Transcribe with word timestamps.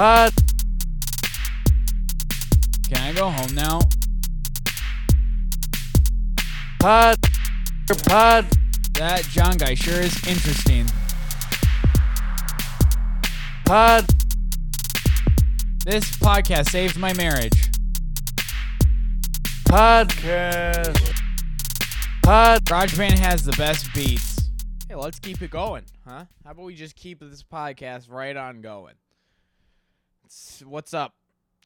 Pod. 0.00 0.32
Can 2.88 3.02
I 3.02 3.12
go 3.12 3.28
home 3.28 3.54
now? 3.54 3.80
Pod. 6.80 7.18
Pod. 8.06 8.46
That 8.94 9.26
John 9.30 9.58
guy 9.58 9.74
sure 9.74 10.00
is 10.00 10.16
interesting. 10.26 10.86
Pod. 13.66 14.06
This 15.84 16.10
podcast 16.16 16.70
saved 16.70 16.96
my 16.96 17.12
marriage. 17.12 17.70
Podcast. 19.68 21.12
Pod. 22.22 22.64
GarageBand 22.64 23.18
has 23.18 23.44
the 23.44 23.52
best 23.58 23.92
beats. 23.92 24.48
Hey, 24.88 24.94
let's 24.94 25.18
keep 25.18 25.42
it 25.42 25.50
going, 25.50 25.84
huh? 26.08 26.24
How 26.42 26.52
about 26.52 26.64
we 26.64 26.74
just 26.74 26.96
keep 26.96 27.20
this 27.20 27.42
podcast 27.42 28.10
right 28.10 28.34
on 28.34 28.62
going? 28.62 28.94
What's 30.64 30.94
up? 30.94 31.14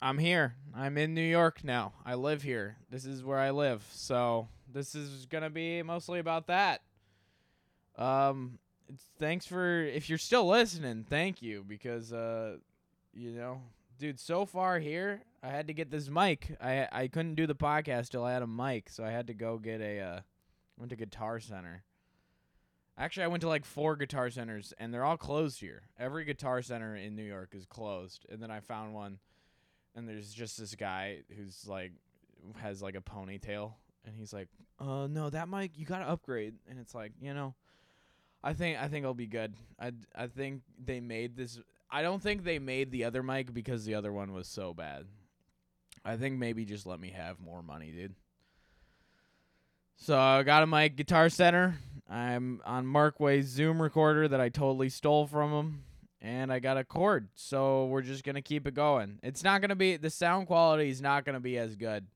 I'm 0.01 0.17
here. 0.17 0.55
I'm 0.75 0.97
in 0.97 1.13
New 1.13 1.21
York 1.21 1.63
now. 1.65 1.93
I 2.07 2.15
live 2.15 2.43
here. 2.43 2.79
This 2.91 3.05
is 3.05 3.23
where 3.23 3.39
I 3.39 3.51
live. 3.51 3.85
So 3.93 4.49
this 4.73 4.95
is 4.95 5.27
gonna 5.27 5.51
be 5.51 5.83
mostly 5.83 6.19
about 6.19 6.47
that. 6.47 6.81
Um, 7.99 8.59
thanks 9.19 9.45
for 9.45 9.83
if 9.83 10.09
you're 10.09 10.17
still 10.17 10.49
listening. 10.49 11.05
Thank 11.07 11.43
you 11.43 11.63
because 11.67 12.11
uh, 12.11 12.57
you 13.13 13.33
know, 13.33 13.61
dude. 13.99 14.19
So 14.19 14.47
far 14.47 14.79
here, 14.79 15.21
I 15.43 15.49
had 15.49 15.67
to 15.67 15.75
get 15.75 15.91
this 15.91 16.09
mic. 16.09 16.57
I 16.59 16.89
I 16.91 17.09
couldn't 17.09 17.35
do 17.35 17.47
the 17.47 17.55
podcast 17.55 18.09
till 18.09 18.25
I 18.25 18.33
had 18.33 18.43
a 18.43 18.47
mic, 18.47 18.89
so 18.89 19.05
I 19.05 19.11
had 19.11 19.27
to 19.27 19.35
go 19.35 19.59
get 19.59 19.83
a. 19.83 20.01
Uh, 20.01 20.21
went 20.79 20.89
to 20.89 20.97
Guitar 20.97 21.39
Center. 21.39 21.85
Actually, 22.97 23.25
I 23.25 23.29
went 23.29 23.41
to 23.41 23.49
like 23.49 23.65
four 23.65 23.97
guitar 23.97 24.31
centers, 24.31 24.73
and 24.79 24.95
they're 24.95 25.05
all 25.05 25.17
closed 25.17 25.61
here. 25.61 25.83
Every 25.99 26.25
guitar 26.25 26.63
center 26.63 26.95
in 26.95 27.17
New 27.17 27.25
York 27.25 27.51
is 27.55 27.67
closed. 27.67 28.25
And 28.31 28.41
then 28.41 28.51
I 28.53 28.61
found 28.61 28.95
one, 28.95 29.19
and 29.97 30.09
there's 30.09 30.33
just 30.33 30.59
this 30.59 30.75
guy 30.77 31.23
who's 31.37 31.67
like 31.67 31.93
has 32.61 32.83
like 32.83 32.95
a 32.95 33.01
ponytail, 33.01 33.73
and 34.05 34.15
he's 34.17 34.33
like, 34.33 34.49
"Uh, 34.79 35.09
no, 35.09 35.29
that 35.31 35.49
mic 35.49 35.73
you 35.77 35.87
gotta 35.87 36.09
upgrade." 36.09 36.55
And 36.69 36.79
it's 36.79 36.95
like, 36.95 37.13
you 37.21 37.35
know, 37.35 37.55
I 38.45 38.53
think 38.53 38.81
I 38.81 38.87
think 38.87 39.05
I'll 39.05 39.15
be 39.15 39.27
good. 39.27 39.55
I 39.81 39.93
I 40.15 40.29
think 40.29 40.63
they 40.79 41.01
made 41.01 41.37
this. 41.37 41.59
I 41.91 42.03
don't 42.03 42.23
think 42.23 42.45
they 42.45 42.61
made 42.61 42.93
the 42.93 43.05
other 43.05 43.23
mic 43.23 43.53
because 43.53 43.85
the 43.85 43.95
other 43.97 44.13
one 44.13 44.33
was 44.33 44.47
so 44.47 44.73
bad. 44.73 45.07
I 46.05 46.17
think 46.17 46.39
maybe 46.39 46.65
just 46.65 46.87
let 46.87 47.01
me 47.01 47.11
have 47.11 47.41
more 47.41 47.63
money, 47.63 47.91
dude. 47.91 48.15
So 49.97 50.19
I 50.19 50.43
got 50.43 50.63
a 50.63 50.67
mic 50.67 50.97
Guitar 50.97 51.29
Center. 51.29 51.79
I'm 52.09 52.61
on 52.65 52.85
Markway's 52.85 53.47
Zoom 53.47 53.81
recorder 53.81 54.29
that 54.29 54.41
I 54.41 54.49
totally 54.49 54.89
stole 54.89 55.27
from 55.27 55.53
him. 55.53 55.85
And 56.21 56.51
I 56.51 56.59
got 56.59 56.79
a 56.79 56.85
cord. 56.85 57.29
So 57.35 57.87
we're 57.87 58.01
just 58.01 58.25
gonna 58.25 58.41
keep 58.41 58.67
it 58.67 58.75
going. 58.75 59.19
It's 59.23 59.45
not 59.45 59.61
gonna 59.61 59.77
be 59.77 59.97
the 59.99 60.09
sound 60.09 60.47
quality 60.47 60.89
is 60.89 61.03
not 61.03 61.27
gonna 61.27 61.41
be 61.41 61.59
as 61.59 61.77
good 61.77 62.07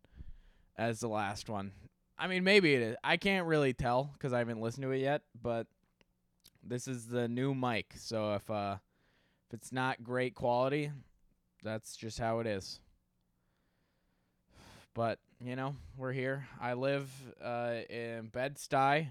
as 0.76 1.00
the 1.00 1.08
last 1.08 1.50
one. 1.50 1.72
I 2.18 2.26
mean 2.26 2.42
maybe 2.42 2.74
it 2.74 2.80
is. 2.80 2.96
I 3.04 3.18
can't 3.18 3.46
really 3.46 3.74
tell 3.74 4.10
because 4.14 4.32
I 4.32 4.38
haven't 4.38 4.62
listened 4.62 4.84
to 4.84 4.92
it 4.92 5.00
yet, 5.00 5.22
but 5.42 5.66
this 6.64 6.88
is 6.88 7.06
the 7.06 7.28
new 7.28 7.54
mic. 7.54 7.92
So 7.98 8.34
if 8.34 8.50
uh 8.50 8.76
if 9.48 9.54
it's 9.54 9.72
not 9.72 10.02
great 10.02 10.34
quality, 10.34 10.90
that's 11.62 11.96
just 11.96 12.18
how 12.18 12.40
it 12.40 12.46
is. 12.46 12.80
But 14.94 15.18
you 15.40 15.54
know, 15.54 15.76
we're 15.96 16.12
here. 16.12 16.48
I 16.60 16.72
live 16.74 17.10
uh, 17.42 17.76
in 17.88 18.28
Bed 18.28 18.56
Stuy, 18.56 19.08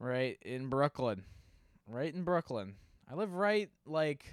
right 0.00 0.38
in 0.42 0.68
Brooklyn, 0.68 1.22
right 1.86 2.12
in 2.12 2.24
Brooklyn. 2.24 2.74
I 3.08 3.14
live 3.14 3.34
right 3.34 3.70
like. 3.86 4.24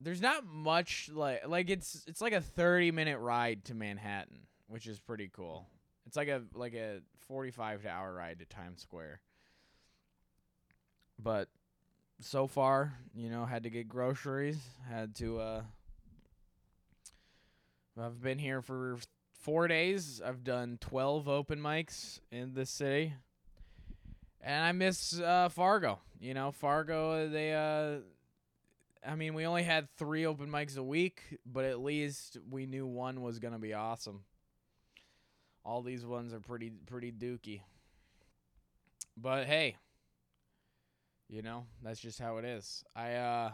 There's 0.00 0.22
not 0.22 0.46
much 0.46 1.10
like 1.12 1.46
like 1.46 1.70
it's 1.70 2.04
it's 2.06 2.20
like 2.20 2.32
a 2.32 2.40
30 2.40 2.92
minute 2.92 3.18
ride 3.18 3.64
to 3.66 3.74
Manhattan, 3.74 4.46
which 4.68 4.86
is 4.86 4.98
pretty 4.98 5.28
cool. 5.32 5.66
It's 6.06 6.16
like 6.16 6.28
a 6.28 6.42
like 6.54 6.74
a 6.74 7.00
45 7.26 7.82
to 7.82 7.88
hour 7.88 8.14
ride 8.14 8.38
to 8.38 8.44
Times 8.44 8.80
Square. 8.80 9.20
But 11.18 11.48
so 12.20 12.46
far, 12.46 12.94
you 13.14 13.28
know, 13.28 13.44
had 13.44 13.64
to 13.64 13.70
get 13.70 13.88
groceries, 13.88 14.58
had 14.88 15.14
to 15.16 15.40
uh 15.40 15.62
I've 18.00 18.22
been 18.22 18.38
here 18.38 18.62
for 18.62 18.98
four 19.40 19.66
days. 19.66 20.22
I've 20.24 20.44
done 20.44 20.78
12 20.80 21.28
open 21.28 21.60
mics 21.60 22.20
in 22.30 22.54
the 22.54 22.64
city. 22.64 23.14
And 24.40 24.64
I 24.64 24.72
miss 24.72 25.18
uh, 25.18 25.48
Fargo. 25.48 25.98
You 26.20 26.34
know, 26.34 26.52
Fargo, 26.52 27.28
they, 27.28 27.54
uh, 27.54 28.00
I 29.08 29.14
mean, 29.14 29.34
we 29.34 29.46
only 29.46 29.62
had 29.62 29.88
three 29.96 30.26
open 30.26 30.50
mics 30.50 30.76
a 30.76 30.82
week, 30.82 31.22
but 31.46 31.64
at 31.64 31.80
least 31.80 32.38
we 32.50 32.66
knew 32.66 32.86
one 32.86 33.20
was 33.20 33.38
to 33.52 33.58
be 33.58 33.74
awesome. 33.74 34.22
All 35.64 35.82
these 35.82 36.04
ones 36.04 36.32
are 36.32 36.40
pretty, 36.40 36.70
pretty 36.86 37.12
dookie. 37.12 37.60
But 39.16 39.46
hey, 39.46 39.76
you 41.28 41.42
know, 41.42 41.66
that's 41.82 42.00
just 42.00 42.18
how 42.18 42.38
it 42.38 42.44
is. 42.44 42.84
I, 42.96 43.14
uh, 43.14 43.50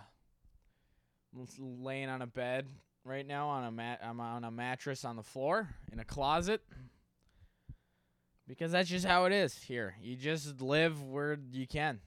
I'm 1.34 1.46
laying 1.82 2.08
on 2.08 2.22
a 2.22 2.26
bed 2.26 2.68
right 3.04 3.26
now 3.26 3.48
on 3.48 3.64
a 3.64 3.70
mat. 3.70 4.00
I'm 4.02 4.20
on 4.20 4.44
a 4.44 4.50
mattress 4.50 5.04
on 5.04 5.16
the 5.16 5.22
floor 5.22 5.68
in 5.92 5.98
a 5.98 6.04
closet 6.04 6.62
because 8.46 8.72
that's 8.72 8.88
just 8.88 9.06
how 9.06 9.24
it 9.24 9.32
is 9.32 9.54
here. 9.62 9.96
You 10.00 10.16
just 10.16 10.60
live 10.60 11.02
where 11.02 11.38
you 11.52 11.66
can. 11.66 12.00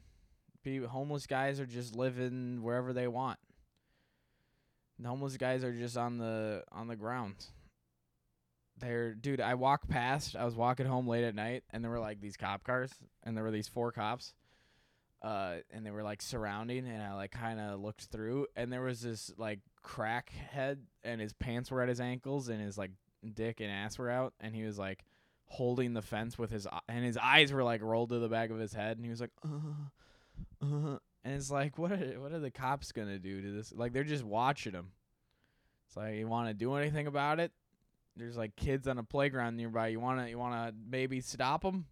Pe- 0.64 0.80
homeless 0.80 1.28
guys 1.28 1.59
are 1.59 1.66
just 1.66 1.96
living 1.96 2.62
wherever 2.62 2.94
they 2.94 3.08
want. 3.08 3.40
The 5.00 5.08
homeless 5.08 5.38
guys 5.38 5.64
are 5.64 5.74
just 5.74 5.97
on 5.97 6.18
the 6.18 6.64
on 6.72 6.88
the 6.88 6.96
ground. 6.96 7.36
They're 8.80 9.14
dude. 9.14 9.42
I 9.42 9.56
walked 9.56 9.90
past. 9.90 10.36
I 10.36 10.46
was 10.46 10.56
walking 10.56 10.86
home 10.86 11.08
late 11.08 11.24
at 11.24 11.36
night, 11.36 11.64
and 11.72 11.84
there 11.84 11.92
were 11.92 12.00
like 12.00 12.20
these 12.20 12.38
cop 12.38 12.64
cars, 12.64 12.92
and 13.24 13.36
there 13.36 13.44
were 13.44 13.52
these 13.52 13.68
four 13.68 13.92
cops 13.92 14.34
uh, 15.22 15.56
and 15.72 15.86
they 15.86 15.92
were 15.92 16.03
like 16.03 16.22
surrounding, 16.22 16.88
and 16.88 17.02
I 17.02 17.14
like 17.14 17.31
kind 17.31 17.59
of 17.59 17.80
looked 17.80 18.06
through, 18.06 18.47
and 18.56 18.72
there 18.72 18.81
was 18.81 19.02
this 19.02 19.31
like 19.38 19.59
crackhead, 19.84 20.78
and 21.03 21.20
his 21.20 21.34
pants 21.34 21.72
were 21.72 21.81
at 21.81 21.90
his 21.90 22.00
ankles, 22.00 22.50
and 22.50 22.62
his 22.62 22.78
like 22.78 22.92
dick 23.34 23.59
and 23.59 23.72
ass 23.72 23.97
were 23.97 24.09
out, 24.09 24.34
and 24.40 24.56
he 24.56 24.64
was 24.64 24.78
like 24.78 25.03
holding 25.47 25.94
the 25.94 26.02
fence 26.02 26.38
with 26.38 26.52
his, 26.52 26.68
and 26.88 27.03
his 27.03 27.18
eyes 27.18 27.52
were 27.52 27.63
like 27.63 27.81
rolled 27.81 28.09
to 28.09 28.19
the 28.19 28.30
back 28.30 28.50
of 28.50 28.59
his 28.59 28.74
head, 28.74 28.97
and 28.97 29.06
he 29.06 29.09
was 29.09 29.22
like, 29.22 29.31
uh, 29.44 30.66
uh, 30.66 30.97
and 31.24 31.35
it's 31.35 31.52
like, 31.52 31.78
what 31.78 31.91
are 31.91 31.97
what 32.19 32.31
are 32.31 32.40
the 32.40 32.52
cops 32.52 32.91
gonna 32.91 33.19
do 33.19 33.41
to 33.41 33.52
this? 33.52 33.74
Like 33.74 33.94
they're 33.94 34.03
just 34.03 34.24
watching 34.24 34.74
him. 34.74 34.91
It's 35.88 35.97
like 35.97 36.16
you 36.16 36.28
want 36.28 36.50
to 36.50 36.53
do 36.53 36.75
anything 36.75 37.08
about 37.08 37.40
it? 37.40 37.52
There's 38.16 38.38
like 38.38 38.56
kids 38.56 38.88
on 38.88 38.97
a 38.97 39.03
playground 39.03 39.58
nearby. 39.58 39.88
You 39.88 40.00
wanna 40.00 40.28
you 40.28 40.38
wanna 40.38 40.74
maybe 40.90 41.22
stop 41.22 41.62
them? 41.62 41.85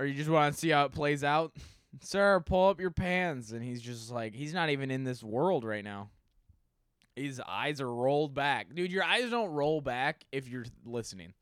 or 0.00 0.06
you 0.06 0.14
just 0.14 0.30
want 0.30 0.54
to 0.54 0.58
see 0.58 0.70
how 0.70 0.86
it 0.86 0.92
plays 0.92 1.22
out. 1.22 1.52
Sir, 2.00 2.40
pull 2.40 2.68
up 2.70 2.80
your 2.80 2.90
pants. 2.90 3.52
And 3.52 3.62
he's 3.62 3.82
just 3.82 4.10
like, 4.10 4.34
he's 4.34 4.54
not 4.54 4.70
even 4.70 4.90
in 4.90 5.04
this 5.04 5.22
world 5.22 5.62
right 5.62 5.84
now. 5.84 6.08
His 7.14 7.40
eyes 7.46 7.82
are 7.82 7.92
rolled 7.92 8.32
back. 8.32 8.74
Dude, 8.74 8.90
your 8.90 9.04
eyes 9.04 9.30
don't 9.30 9.50
roll 9.50 9.82
back 9.82 10.24
if 10.32 10.48
you're 10.48 10.64
listening. 10.86 11.34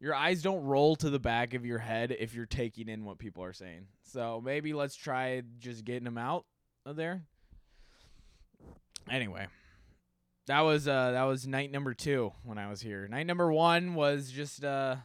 Your 0.00 0.14
eyes 0.14 0.42
don't 0.42 0.64
roll 0.64 0.96
to 0.96 1.10
the 1.10 1.18
back 1.18 1.54
of 1.54 1.64
your 1.64 1.78
head 1.78 2.14
if 2.18 2.34
you're 2.34 2.46
taking 2.46 2.88
in 2.88 3.04
what 3.04 3.18
people 3.18 3.42
are 3.42 3.52
saying. 3.52 3.86
So 4.02 4.42
maybe 4.44 4.74
let's 4.74 4.94
try 4.94 5.42
just 5.58 5.84
getting 5.84 6.04
them 6.04 6.18
out 6.18 6.44
of 6.84 6.96
there. 6.96 7.22
Anyway, 9.10 9.46
that 10.46 10.60
was 10.60 10.86
uh 10.86 11.12
that 11.12 11.24
was 11.24 11.46
night 11.46 11.70
number 11.70 11.94
2 11.94 12.32
when 12.44 12.58
I 12.58 12.68
was 12.68 12.80
here. 12.80 13.08
Night 13.08 13.26
number 13.26 13.50
1 13.50 13.94
was 13.94 14.30
just 14.30 14.64
uh 14.64 14.96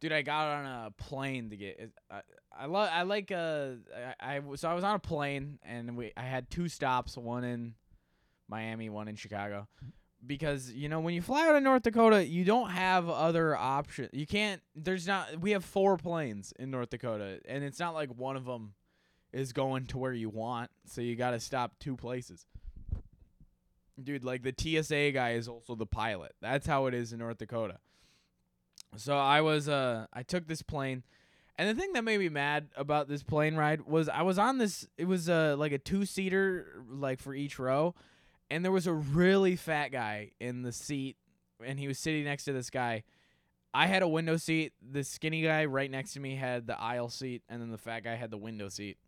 dude 0.00 0.12
i 0.12 0.22
got 0.22 0.48
on 0.48 0.66
a 0.66 0.90
plane 0.90 1.50
to 1.50 1.56
get 1.56 1.90
i 2.10 2.20
i, 2.58 2.66
I 2.66 3.02
like 3.02 3.32
uh 3.32 3.70
I, 4.20 4.36
I 4.36 4.40
so 4.54 4.68
i 4.68 4.74
was 4.74 4.84
on 4.84 4.94
a 4.94 5.00
plane 5.00 5.58
and 5.62 5.96
we 5.96 6.12
i 6.16 6.22
had 6.22 6.50
two 6.50 6.68
stops 6.68 7.16
one 7.16 7.44
in 7.44 7.74
miami 8.48 8.88
one 8.90 9.08
in 9.08 9.16
chicago 9.16 9.66
because 10.26 10.72
you 10.72 10.88
know 10.88 11.00
when 11.00 11.14
you 11.14 11.22
fly 11.22 11.46
out 11.48 11.54
of 11.54 11.62
north 11.62 11.82
dakota 11.82 12.26
you 12.26 12.44
don't 12.44 12.70
have 12.70 13.08
other 13.08 13.56
options 13.56 14.08
you 14.12 14.26
can't 14.26 14.60
there's 14.74 15.06
not 15.06 15.40
we 15.40 15.52
have 15.52 15.64
four 15.64 15.96
planes 15.96 16.52
in 16.58 16.70
north 16.70 16.90
dakota 16.90 17.40
and 17.46 17.62
it's 17.62 17.78
not 17.78 17.94
like 17.94 18.10
one 18.16 18.36
of 18.36 18.44
them 18.44 18.72
is 19.36 19.52
going 19.52 19.84
to 19.86 19.98
where 19.98 20.14
you 20.14 20.30
want 20.30 20.70
so 20.86 21.00
you 21.02 21.14
got 21.14 21.32
to 21.32 21.40
stop 21.40 21.72
two 21.78 21.96
places. 21.96 22.46
Dude 24.02 24.24
like 24.24 24.42
the 24.42 24.54
tsa 24.56 25.12
guy 25.12 25.32
is 25.32 25.48
also 25.48 25.74
the 25.74 25.86
pilot. 25.86 26.32
That's 26.40 26.66
how 26.66 26.86
it 26.86 26.94
is 26.94 27.12
in 27.12 27.18
north 27.18 27.38
dakota. 27.38 27.78
So 28.96 29.16
I 29.16 29.42
was 29.42 29.68
uh 29.68 30.06
I 30.12 30.22
took 30.22 30.46
this 30.46 30.62
plane 30.62 31.02
and 31.58 31.68
the 31.68 31.80
thing 31.80 31.92
that 31.92 32.04
made 32.04 32.18
me 32.18 32.28
mad 32.28 32.68
about 32.76 33.08
this 33.08 33.22
plane 33.22 33.56
ride 33.56 33.82
was 33.82 34.08
I 34.08 34.22
was 34.22 34.38
on 34.38 34.58
this 34.58 34.86
it 34.96 35.06
was 35.06 35.28
uh 35.28 35.54
like 35.58 35.72
a 35.72 35.78
two-seater 35.78 36.82
like 36.88 37.20
for 37.20 37.34
each 37.34 37.58
row 37.58 37.94
and 38.50 38.64
there 38.64 38.72
was 38.72 38.86
a 38.86 38.92
really 38.92 39.56
fat 39.56 39.88
guy 39.88 40.30
in 40.40 40.62
the 40.62 40.72
seat 40.72 41.16
and 41.64 41.78
he 41.78 41.88
was 41.88 41.98
sitting 41.98 42.24
next 42.24 42.44
to 42.44 42.52
this 42.52 42.70
guy. 42.70 43.02
I 43.74 43.86
had 43.86 44.02
a 44.02 44.08
window 44.08 44.36
seat. 44.36 44.72
The 44.80 45.04
skinny 45.04 45.42
guy 45.42 45.64
right 45.64 45.90
next 45.90 46.14
to 46.14 46.20
me 46.20 46.36
had 46.36 46.66
the 46.66 46.80
aisle 46.80 47.08
seat 47.08 47.42
and 47.48 47.60
then 47.60 47.70
the 47.70 47.78
fat 47.78 48.04
guy 48.04 48.14
had 48.14 48.30
the 48.30 48.36
window 48.36 48.68
seat. 48.68 48.98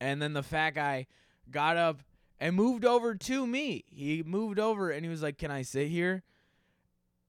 And 0.00 0.22
then 0.22 0.32
the 0.32 0.42
fat 0.42 0.70
guy 0.70 1.06
got 1.50 1.76
up 1.76 2.00
and 2.40 2.54
moved 2.54 2.84
over 2.84 3.14
to 3.14 3.46
me. 3.46 3.84
He 3.88 4.22
moved 4.22 4.58
over 4.58 4.90
and 4.90 5.04
he 5.04 5.10
was 5.10 5.22
like, 5.22 5.38
"Can 5.38 5.50
I 5.50 5.62
sit 5.62 5.88
here?" 5.88 6.22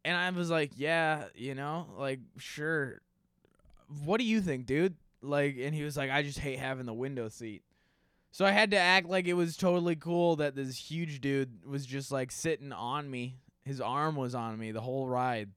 And 0.06 0.16
I 0.16 0.30
was 0.30 0.50
like, 0.50 0.72
"Yeah, 0.76 1.26
you 1.36 1.56
know, 1.56 1.88
like 1.98 2.20
sure. 2.38 3.02
What 4.04 4.20
do 4.20 4.24
you 4.24 4.40
think, 4.42 4.68
dude?" 4.68 4.96
Like 5.22 5.58
and 5.60 5.74
he 5.74 5.84
was 5.84 5.98
like, 5.98 6.12
"I 6.12 6.22
just 6.22 6.40
hate 6.40 6.60
having 6.60 6.86
the 6.86 6.94
window 6.94 7.28
seat." 7.28 7.64
So 8.32 8.46
I 8.46 8.52
had 8.52 8.72
to 8.72 8.78
act 8.78 9.08
like 9.08 9.28
it 9.28 9.34
was 9.34 9.58
totally 9.58 9.96
cool 9.96 10.36
that 10.38 10.56
this 10.56 10.78
huge 10.78 11.20
dude 11.20 11.66
was 11.66 11.86
just 11.86 12.12
like 12.12 12.32
sitting 12.32 12.72
on 12.72 13.10
me. 13.10 13.38
His 13.64 13.82
arm 13.82 14.16
was 14.16 14.36
on 14.36 14.58
me 14.58 14.72
the 14.72 14.82
whole 14.82 15.08
ride. 15.08 15.50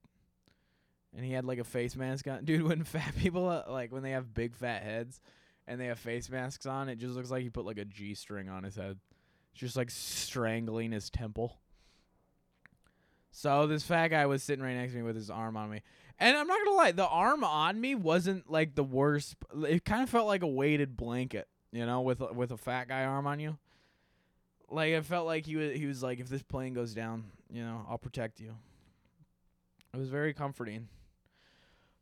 And 1.15 1.23
he 1.23 1.31
had 1.31 1.45
like 1.45 1.59
a 1.59 1.63
face 1.63 1.95
mask 1.95 2.27
on. 2.27 2.43
Dude, 2.45 2.63
when 2.63 2.83
fat 2.83 3.15
people 3.15 3.47
uh, 3.47 3.63
like 3.67 3.91
when 3.91 4.01
they 4.01 4.11
have 4.11 4.33
big 4.33 4.55
fat 4.55 4.81
heads 4.81 5.21
and 5.67 5.79
they 5.79 5.85
have 5.85 5.99
face 5.99 6.27
masks 6.27 6.65
on, 6.65 6.89
it 6.89 6.97
just 6.97 7.15
looks 7.15 7.29
like 7.29 7.43
he 7.43 7.49
put 7.49 7.65
like 7.65 7.77
a 7.77 7.85
G 7.85 8.15
string 8.15 8.49
on 8.49 8.63
his 8.63 8.75
head. 8.75 8.97
It's 9.51 9.59
just 9.59 9.77
like 9.77 9.91
strangling 9.91 10.91
his 10.91 11.11
temple. 11.11 11.59
So 13.29 13.67
this 13.67 13.83
fat 13.83 14.07
guy 14.07 14.25
was 14.25 14.41
sitting 14.41 14.65
right 14.65 14.75
next 14.75 14.93
to 14.93 14.97
me 14.97 15.03
with 15.03 15.15
his 15.15 15.29
arm 15.29 15.55
on 15.55 15.69
me. 15.69 15.81
And 16.19 16.35
I'm 16.35 16.47
not 16.47 16.59
to 16.65 16.71
lie, 16.71 16.91
the 16.91 17.07
arm 17.07 17.43
on 17.43 17.79
me 17.79 17.93
wasn't 17.93 18.49
like 18.49 18.73
the 18.73 18.83
worst. 18.83 19.35
It 19.67 19.85
kind 19.85 20.01
of 20.01 20.09
felt 20.09 20.27
like 20.27 20.43
a 20.43 20.47
weighted 20.47 20.97
blanket 20.97 21.47
you 21.73 21.85
know, 21.87 22.01
with 22.01 22.21
with 22.33 22.51
a 22.51 22.57
fat 22.57 22.87
guy 22.87 23.03
arm 23.03 23.27
on 23.27 23.39
you. 23.39 23.57
Like 24.69 24.91
it 24.91 25.03
felt 25.05 25.25
like 25.25 25.45
he 25.45 25.55
was 25.55 25.75
he 25.75 25.87
was 25.87 26.01
like, 26.01 26.19
if 26.19 26.29
this 26.29 26.43
plane 26.43 26.73
goes 26.73 26.93
down, 26.93 27.25
you 27.51 27.63
know, 27.63 27.85
I'll 27.89 27.97
protect 27.97 28.39
you. 28.39 28.53
It 29.93 29.97
was 29.97 30.09
very 30.09 30.33
comforting. 30.33 30.87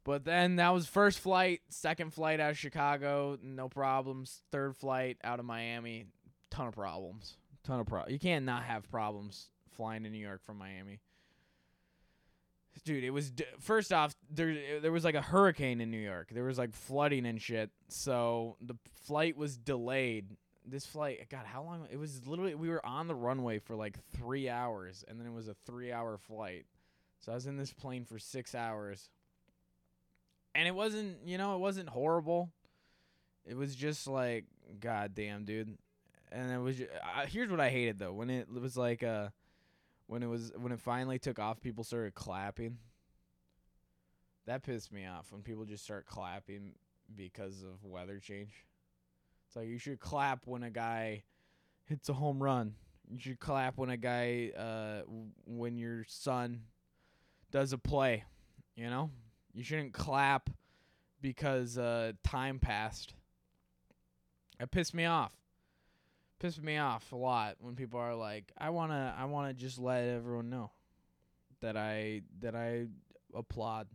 But 0.03 0.25
then 0.25 0.57
that 0.57 0.69
was 0.69 0.87
first 0.87 1.19
flight, 1.19 1.61
second 1.69 2.13
flight 2.13 2.39
out 2.39 2.51
of 2.51 2.57
Chicago, 2.57 3.37
no 3.41 3.69
problems. 3.69 4.41
Third 4.51 4.75
flight 4.75 5.17
out 5.23 5.39
of 5.39 5.45
Miami, 5.45 6.05
ton 6.49 6.67
of 6.67 6.73
problems, 6.73 7.37
ton 7.63 7.79
of 7.79 7.85
problems. 7.85 8.11
You 8.11 8.19
can't 8.19 8.45
not 8.45 8.63
have 8.63 8.89
problems 8.89 9.49
flying 9.71 10.03
to 10.03 10.09
New 10.09 10.17
York 10.17 10.43
from 10.43 10.57
Miami. 10.57 10.99
Dude, 12.83 13.03
it 13.03 13.11
was 13.11 13.29
d- 13.29 13.45
first 13.59 13.93
off 13.93 14.15
there. 14.33 14.79
There 14.79 14.91
was 14.91 15.03
like 15.03 15.15
a 15.15 15.21
hurricane 15.21 15.81
in 15.81 15.91
New 15.91 15.97
York. 15.97 16.29
There 16.31 16.43
was 16.43 16.57
like 16.57 16.73
flooding 16.73 17.25
and 17.25 17.41
shit. 17.41 17.69
So 17.89 18.57
the 18.61 18.75
flight 19.05 19.37
was 19.37 19.57
delayed. 19.57 20.37
This 20.65 20.85
flight, 20.85 21.27
God, 21.29 21.45
how 21.45 21.63
long? 21.63 21.87
It 21.91 21.97
was 21.97 22.27
literally 22.27 22.53
we 22.55 22.69
were 22.69 22.85
on 22.85 23.07
the 23.07 23.15
runway 23.15 23.59
for 23.59 23.75
like 23.75 23.97
three 24.15 24.47
hours, 24.47 25.03
and 25.07 25.19
then 25.19 25.27
it 25.27 25.33
was 25.33 25.47
a 25.47 25.55
three-hour 25.65 26.17
flight. 26.17 26.65
So 27.19 27.31
I 27.31 27.35
was 27.35 27.47
in 27.47 27.57
this 27.57 27.73
plane 27.73 28.05
for 28.05 28.19
six 28.19 28.53
hours, 28.53 29.09
and 30.53 30.67
it 30.67 30.75
wasn't, 30.75 31.17
you 31.25 31.37
know, 31.37 31.55
it 31.55 31.59
wasn't 31.59 31.89
horrible. 31.89 32.51
It 33.45 33.57
was 33.57 33.75
just 33.75 34.07
like, 34.07 34.45
God 34.79 35.15
damn, 35.15 35.45
dude. 35.45 35.77
And 36.31 36.51
it 36.51 36.59
was. 36.59 36.77
Just, 36.77 36.91
here's 37.27 37.49
what 37.49 37.59
I 37.59 37.69
hated 37.69 37.99
though 37.99 38.13
when 38.13 38.29
it 38.29 38.47
was 38.49 38.77
like 38.77 39.03
uh 39.03 39.29
when 40.07 40.23
it 40.23 40.27
was 40.27 40.51
when 40.55 40.71
it 40.71 40.79
finally 40.79 41.19
took 41.19 41.39
off, 41.39 41.59
people 41.61 41.83
started 41.83 42.13
clapping. 42.13 42.77
That 44.47 44.63
pissed 44.63 44.91
me 44.91 45.05
off 45.05 45.31
when 45.31 45.41
people 45.41 45.65
just 45.65 45.83
start 45.83 46.05
clapping 46.05 46.73
because 47.15 47.63
of 47.63 47.83
weather 47.83 48.19
change. 48.19 48.65
It's 49.47 49.55
like 49.55 49.67
you 49.67 49.77
should 49.77 49.99
clap 49.99 50.47
when 50.47 50.63
a 50.63 50.71
guy 50.71 51.23
hits 51.85 52.09
a 52.09 52.13
home 52.13 52.41
run. 52.41 52.75
You 53.09 53.19
should 53.19 53.39
clap 53.39 53.77
when 53.77 53.89
a 53.89 53.97
guy 53.97 54.51
uh 54.57 55.01
when 55.45 55.77
your 55.77 56.05
son 56.07 56.61
does 57.51 57.73
a 57.73 57.77
play, 57.77 58.23
you 58.75 58.89
know? 58.89 59.11
You 59.53 59.63
shouldn't 59.63 59.93
clap 59.93 60.49
because 61.21 61.77
uh 61.77 62.13
time 62.23 62.59
passed. 62.59 63.13
It 64.59 64.71
pissed 64.71 64.93
me 64.93 65.05
off. 65.05 65.33
Pissed 66.39 66.63
me 66.63 66.77
off 66.77 67.11
a 67.11 67.15
lot 67.15 67.57
when 67.59 67.75
people 67.75 67.99
are 67.99 68.15
like, 68.15 68.51
I 68.57 68.69
wanna 68.69 69.13
I 69.17 69.25
wanna 69.25 69.53
just 69.53 69.77
let 69.77 70.07
everyone 70.07 70.49
know 70.49 70.71
that 71.61 71.77
I 71.77 72.21
that 72.39 72.55
I 72.55 72.87
applaud. 73.35 73.87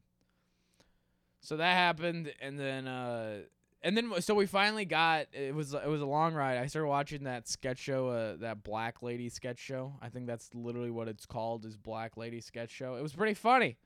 So 1.41 1.57
that 1.57 1.75
happened 1.75 2.33
and 2.41 2.59
then 2.59 2.87
uh 2.89 3.43
and 3.83 3.97
then 3.97 4.21
so 4.21 4.35
we 4.35 4.47
finally 4.47 4.85
got 4.85 5.27
it 5.33 5.55
was 5.55 5.73
it 5.73 5.87
was 5.87 6.01
a 6.01 6.07
long 6.07 6.35
ride. 6.35 6.59
I 6.59 6.67
started 6.67 6.89
watching 6.89 7.23
that 7.25 7.47
sketch 7.47 7.79
show, 7.79 8.09
uh, 8.09 8.37
that 8.39 8.65
Black 8.65 9.01
Lady 9.01 9.29
sketch 9.29 9.61
show. 9.61 9.95
I 10.03 10.09
think 10.09 10.27
that's 10.27 10.51
literally 10.55 10.91
what 10.91 11.07
it's 11.07 11.25
called 11.25 11.65
is 11.65 11.77
Black 11.77 12.17
Lady 12.17 12.41
sketch 12.41 12.71
show. 12.71 12.97
It 12.97 13.03
was 13.03 13.13
pretty 13.13 13.35
funny. 13.35 13.77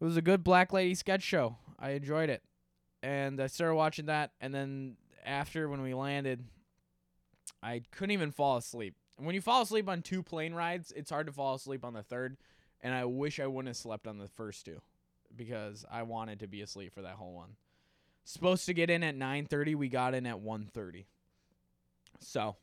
It 0.00 0.04
was 0.04 0.16
a 0.16 0.22
good 0.22 0.44
Black 0.44 0.72
Lady 0.72 0.94
sketch 0.94 1.22
show. 1.22 1.56
I 1.78 1.90
enjoyed 1.90 2.30
it, 2.30 2.42
and 3.02 3.40
I 3.40 3.48
started 3.48 3.74
watching 3.74 4.06
that. 4.06 4.30
And 4.40 4.54
then 4.54 4.96
after 5.26 5.68
when 5.68 5.82
we 5.82 5.92
landed, 5.92 6.44
I 7.62 7.82
couldn't 7.90 8.12
even 8.12 8.30
fall 8.30 8.58
asleep. 8.58 8.94
When 9.16 9.34
you 9.34 9.40
fall 9.40 9.62
asleep 9.62 9.88
on 9.88 10.02
two 10.02 10.22
plane 10.22 10.54
rides, 10.54 10.92
it's 10.94 11.10
hard 11.10 11.26
to 11.26 11.32
fall 11.32 11.54
asleep 11.54 11.84
on 11.84 11.94
the 11.94 12.02
third. 12.02 12.36
And 12.80 12.94
I 12.94 13.06
wish 13.06 13.40
I 13.40 13.46
wouldn't 13.46 13.68
have 13.68 13.76
slept 13.76 14.06
on 14.06 14.18
the 14.18 14.28
first 14.28 14.64
two 14.64 14.80
because 15.36 15.84
I 15.90 16.02
wanted 16.02 16.40
to 16.40 16.46
be 16.46 16.62
asleep 16.62 16.94
for 16.94 17.02
that 17.02 17.14
whole 17.14 17.32
one. 17.32 17.56
Supposed 18.24 18.66
to 18.66 18.74
get 18.74 18.90
in 18.90 19.02
at 19.02 19.16
9:30, 19.16 19.74
we 19.74 19.88
got 19.88 20.14
in 20.14 20.26
at 20.26 20.40
1:30. 20.40 21.06
So, 22.20 22.56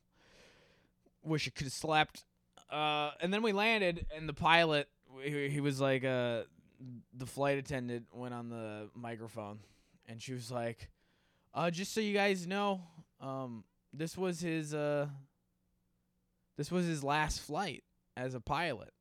wish 1.23 1.47
I 1.47 1.51
could 1.51 1.65
have 1.65 1.73
slept. 1.73 2.23
Uh, 2.69 3.11
and 3.21 3.33
then 3.33 3.41
we 3.41 3.51
landed, 3.51 4.05
and 4.15 4.27
the 4.27 4.33
pilot, 4.33 4.87
he, 5.21 5.49
he 5.49 5.61
was 5.61 5.79
like, 5.79 6.03
uh, 6.03 6.43
the 7.13 7.25
flight 7.25 7.57
attendant 7.57 8.07
went 8.13 8.33
on 8.33 8.49
the 8.49 8.89
microphone, 8.93 9.59
and 10.07 10.21
she 10.21 10.33
was 10.33 10.51
like, 10.51 10.89
uh, 11.53 11.71
just 11.71 11.93
so 11.93 12.01
you 12.01 12.13
guys 12.13 12.45
know, 12.45 12.81
um, 13.21 13.63
this 13.93 14.17
was 14.17 14.41
his, 14.41 14.73
uh, 14.73 15.07
this 16.57 16.71
was 16.71 16.85
his 16.85 17.03
last 17.03 17.39
flight 17.39 17.83
as 18.15 18.35
a 18.35 18.39
pilot, 18.39 18.93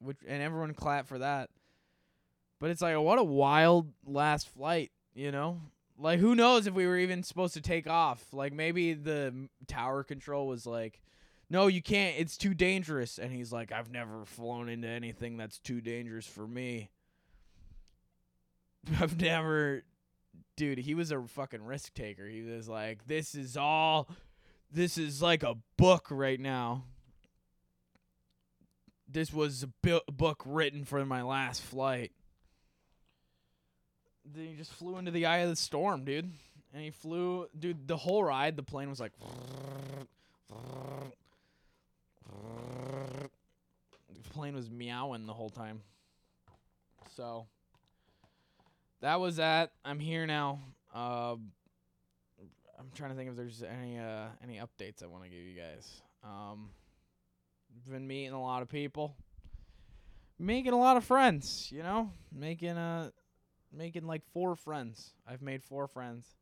which, 0.00 0.18
and 0.26 0.42
everyone 0.42 0.74
clapped 0.74 1.08
for 1.08 1.18
that. 1.18 1.50
But 2.60 2.70
it's 2.70 2.82
like, 2.82 2.96
what 2.98 3.18
a 3.18 3.24
wild 3.24 3.92
last 4.04 4.48
flight, 4.48 4.90
you 5.14 5.30
know? 5.30 5.60
Like, 5.98 6.20
who 6.20 6.34
knows 6.34 6.66
if 6.66 6.74
we 6.74 6.86
were 6.86 6.98
even 6.98 7.22
supposed 7.22 7.54
to 7.54 7.60
take 7.60 7.88
off? 7.88 8.24
Like, 8.32 8.52
maybe 8.52 8.94
the 8.94 9.48
tower 9.66 10.04
control 10.04 10.46
was 10.46 10.66
like, 10.66 11.00
no, 11.50 11.66
you 11.66 11.82
can't. 11.82 12.16
It's 12.18 12.36
too 12.36 12.54
dangerous. 12.54 13.18
And 13.18 13.32
he's 13.32 13.52
like, 13.52 13.72
I've 13.72 13.90
never 13.90 14.24
flown 14.24 14.68
into 14.68 14.88
anything 14.88 15.36
that's 15.36 15.58
too 15.58 15.80
dangerous 15.80 16.26
for 16.26 16.46
me. 16.46 16.90
I've 19.00 19.20
never. 19.20 19.82
Dude, 20.56 20.78
he 20.78 20.94
was 20.94 21.12
a 21.12 21.22
fucking 21.22 21.62
risk 21.62 21.94
taker. 21.94 22.26
He 22.26 22.42
was 22.42 22.68
like, 22.68 23.06
this 23.06 23.34
is 23.34 23.56
all. 23.56 24.08
This 24.70 24.98
is 24.98 25.22
like 25.22 25.42
a 25.42 25.56
book 25.76 26.08
right 26.10 26.38
now. 26.38 26.84
This 29.10 29.32
was 29.32 29.62
a 29.62 29.68
bu- 29.82 30.12
book 30.12 30.42
written 30.44 30.84
for 30.84 31.04
my 31.06 31.22
last 31.22 31.62
flight 31.62 32.12
then 34.34 34.46
he 34.46 34.54
just 34.54 34.72
flew 34.72 34.96
into 34.98 35.10
the 35.10 35.26
eye 35.26 35.38
of 35.38 35.50
the 35.50 35.56
storm, 35.56 36.04
dude. 36.04 36.30
And 36.74 36.82
he 36.82 36.90
flew, 36.90 37.48
dude. 37.58 37.88
The 37.88 37.96
whole 37.96 38.22
ride, 38.22 38.56
the 38.56 38.62
plane 38.62 38.88
was 38.90 39.00
like. 39.00 39.12
The 44.08 44.30
plane 44.30 44.54
was 44.54 44.70
meowing 44.70 45.26
the 45.26 45.32
whole 45.32 45.50
time. 45.50 45.80
So. 47.16 47.46
That 49.00 49.20
was 49.20 49.36
that. 49.36 49.70
I'm 49.84 50.00
here 50.00 50.26
now. 50.26 50.58
Uh, 50.92 51.36
I'm 52.78 52.90
trying 52.94 53.10
to 53.10 53.16
think 53.16 53.30
if 53.30 53.36
there's 53.36 53.62
any 53.62 53.98
uh 53.98 54.26
any 54.42 54.56
updates 54.56 55.02
I 55.02 55.06
want 55.06 55.24
to 55.24 55.30
give 55.30 55.40
you 55.40 55.54
guys. 55.54 56.02
Um, 56.24 56.70
been 57.88 58.06
meeting 58.06 58.32
a 58.32 58.42
lot 58.42 58.62
of 58.62 58.68
people, 58.68 59.14
making 60.38 60.72
a 60.72 60.78
lot 60.78 60.96
of 60.96 61.04
friends. 61.04 61.70
You 61.72 61.82
know, 61.82 62.10
making 62.32 62.76
a 62.76 63.12
making 63.72 64.06
like 64.06 64.22
four 64.32 64.56
friends. 64.56 65.12
I've 65.26 65.42
made 65.42 65.62
four 65.62 65.86
friends. 65.86 66.36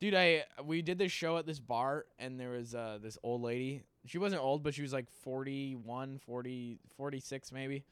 Dude, 0.00 0.14
I 0.14 0.44
we 0.64 0.82
did 0.82 0.98
this 0.98 1.12
show 1.12 1.36
at 1.38 1.46
this 1.46 1.60
bar 1.60 2.06
and 2.18 2.38
there 2.38 2.50
was 2.50 2.74
uh 2.74 2.98
this 3.00 3.18
old 3.22 3.42
lady. 3.42 3.82
She 4.06 4.18
wasn't 4.18 4.42
old, 4.42 4.62
but 4.62 4.74
she 4.74 4.82
was 4.82 4.92
like 4.92 5.08
41, 5.22 6.18
40, 6.26 6.78
46 6.96 7.52
maybe 7.52 7.84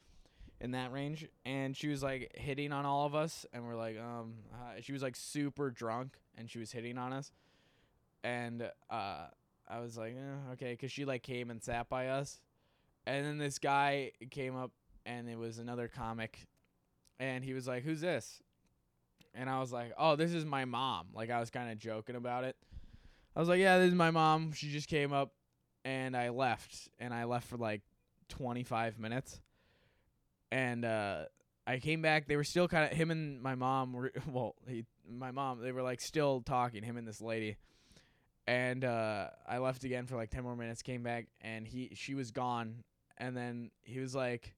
in 0.59 0.71
that 0.71 0.91
range 0.91 1.27
and 1.45 1.75
she 1.75 1.87
was 1.87 2.03
like 2.03 2.35
hitting 2.35 2.71
on 2.71 2.85
all 2.85 3.05
of 3.05 3.15
us 3.15 3.45
and 3.51 3.65
we're 3.65 3.75
like 3.75 3.97
um 3.97 4.33
hi. 4.51 4.79
she 4.81 4.93
was 4.93 5.01
like 5.01 5.15
super 5.15 5.71
drunk 5.71 6.19
and 6.37 6.51
she 6.51 6.59
was 6.59 6.71
hitting 6.71 6.97
on 6.97 7.13
us. 7.13 7.31
And 8.23 8.69
uh 8.89 9.27
I 9.69 9.79
was 9.79 9.97
like, 9.97 10.15
eh, 10.17 10.51
okay, 10.53 10.75
cuz 10.75 10.91
she 10.91 11.05
like 11.05 11.23
came 11.23 11.49
and 11.49 11.63
sat 11.63 11.87
by 11.87 12.09
us. 12.09 12.41
And 13.05 13.25
then 13.25 13.37
this 13.37 13.57
guy 13.57 14.11
came 14.29 14.55
up 14.55 14.71
and 15.05 15.29
it 15.29 15.37
was 15.37 15.57
another 15.57 15.87
comic 15.87 16.45
and 17.21 17.45
he 17.45 17.53
was 17.53 17.67
like, 17.67 17.83
"Who's 17.83 18.01
this?" 18.01 18.41
And 19.33 19.49
I 19.49 19.59
was 19.59 19.71
like, 19.71 19.93
"Oh, 19.97 20.15
this 20.17 20.33
is 20.33 20.43
my 20.43 20.65
mom." 20.65 21.07
Like 21.13 21.29
I 21.29 21.39
was 21.39 21.49
kind 21.49 21.71
of 21.71 21.77
joking 21.77 22.15
about 22.15 22.43
it. 22.43 22.57
I 23.35 23.39
was 23.39 23.47
like, 23.47 23.59
"Yeah, 23.59 23.77
this 23.77 23.89
is 23.89 23.95
my 23.95 24.11
mom. 24.11 24.51
She 24.51 24.69
just 24.71 24.89
came 24.89 25.13
up." 25.13 25.31
And 25.85 26.17
I 26.17 26.29
left, 26.29 26.89
and 26.99 27.13
I 27.13 27.23
left 27.23 27.47
for 27.47 27.57
like 27.57 27.81
25 28.29 28.99
minutes. 28.99 29.39
And 30.51 30.83
uh 30.83 31.25
I 31.67 31.77
came 31.79 32.01
back. 32.01 32.27
They 32.27 32.35
were 32.35 32.43
still 32.43 32.67
kind 32.67 32.91
of 32.91 32.97
him 32.97 33.11
and 33.11 33.41
my 33.41 33.55
mom 33.55 33.93
were 33.93 34.11
well, 34.31 34.55
he 34.67 34.85
my 35.09 35.31
mom, 35.31 35.61
they 35.61 35.71
were 35.71 35.83
like 35.83 36.01
still 36.01 36.41
talking 36.41 36.83
him 36.83 36.97
and 36.97 37.07
this 37.07 37.21
lady. 37.21 37.57
and 38.47 38.83
uh, 38.83 39.27
I 39.47 39.59
left 39.59 39.83
again 39.83 40.07
for 40.07 40.15
like 40.15 40.29
ten 40.31 40.43
more 40.43 40.55
minutes. 40.55 40.81
Came 40.81 41.03
back, 41.03 41.27
and 41.41 41.67
he 41.67 41.91
she 41.93 42.15
was 42.15 42.31
gone. 42.31 42.83
And 43.17 43.37
then 43.37 43.69
he 43.83 43.99
was 43.99 44.15
like, 44.15 44.55